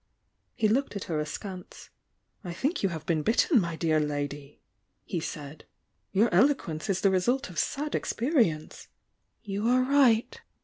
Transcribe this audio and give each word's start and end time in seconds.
He 0.55 0.67
looked 0.67 0.95
at 0.95 1.03
her 1.03 1.19
askance._ 1.19 1.91
"I 2.49 2.53
think 2.53 2.81
you 2.81 2.89
have 2.89 3.05
been 3.05 3.21
bitten, 3.21 3.61
my 3.61 3.75
dear 3.75 3.99
lady!" 3.99 4.59
he 5.03 5.19
said. 5.19 5.63
"Your 6.11 6.33
eloquence 6.33 6.89
is 6.89 7.01
the 7.01 7.11
result 7.11 7.51
of 7.51 7.59
sad 7.59 7.91
experi 7.91 8.45
ence!" 8.47 8.87
"You 9.43 9.67
are 9.67 9.83
right!" 9.83 10.41